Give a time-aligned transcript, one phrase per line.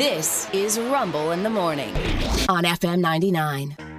[0.00, 1.94] This is Rumble in the Morning
[2.48, 3.89] on FM 99.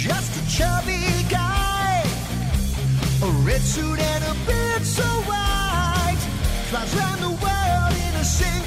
[0.00, 2.02] Just a chubby guy,
[3.22, 6.16] a red suit and a beard so white.
[6.70, 8.59] Flies around the world in a single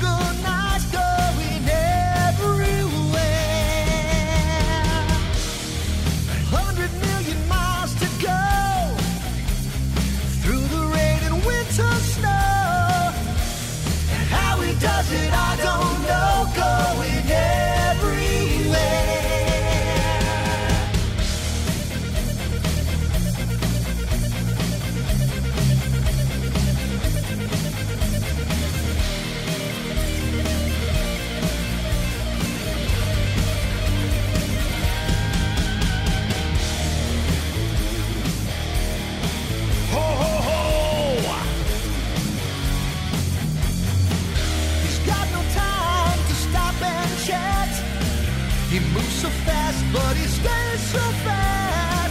[48.74, 52.10] He moves so fast, but he stays so fat.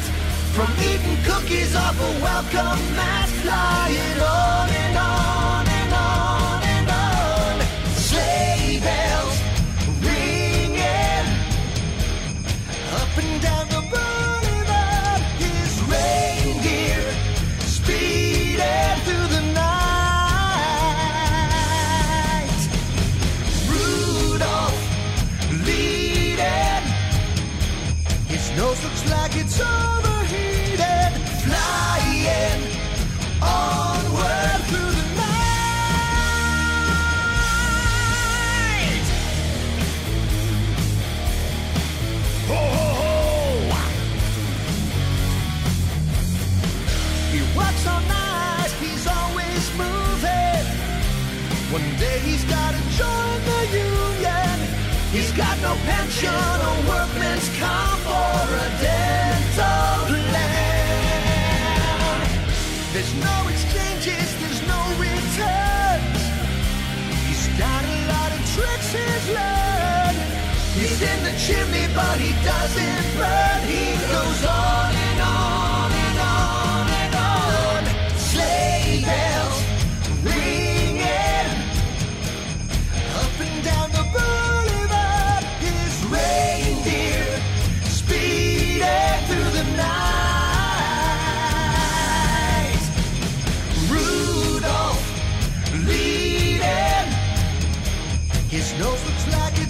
[0.55, 5.42] From eating cookies off a welcome mat, flying on and on
[28.57, 31.13] Nose looks like it's overheated.
[31.45, 32.63] Flying
[33.41, 35.43] onward through the night.
[42.49, 43.13] Ho, ho, ho!
[47.33, 50.67] He works all night, he's always moving.
[51.73, 54.22] One day he's gotta join the union.
[55.13, 60.73] He's got no pension or workman's comp or a dental plan.
[62.95, 66.23] There's no exchanges, there's no returns.
[67.29, 70.17] He's got a lot of tricks he's learned.
[70.81, 73.69] He's in the chimney, but he doesn't burn.
[73.69, 74.82] He goes on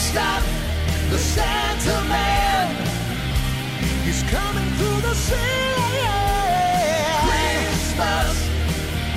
[0.00, 0.42] stop
[1.10, 2.74] the Santa Man.
[4.04, 6.00] He's coming through the city.
[7.26, 8.36] Christmas